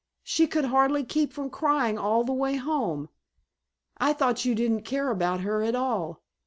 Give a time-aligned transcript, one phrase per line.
[0.23, 3.09] She could hardly keep from crying all the way home.
[3.99, 6.23] I thought you didn't care about her at all.